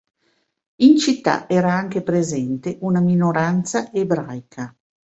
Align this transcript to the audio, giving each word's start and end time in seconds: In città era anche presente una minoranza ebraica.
In 0.77 0.97
città 0.97 1.47
era 1.47 1.71
anche 1.73 2.01
presente 2.01 2.75
una 2.81 3.01
minoranza 3.01 3.91
ebraica. 3.93 4.75